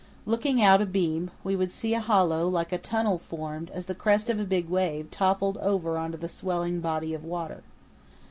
[0.25, 4.31] Looking out abeam, we would see a hollow like a tunnel formed as the crest
[4.31, 7.61] of a big wave toppled over on to the swelling body of water.